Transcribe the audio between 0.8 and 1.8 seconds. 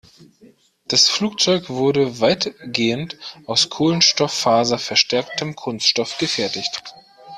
Das Flugzeug